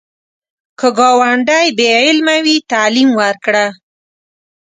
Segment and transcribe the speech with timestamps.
[0.79, 3.65] که ګاونډی بې علمه وي، تعلیم ورکړه